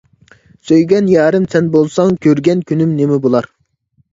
[0.69, 3.53] سۆيگەن يارىم سەن بولساڭ، كۆرگەن كۈنۈم نىمە بولار.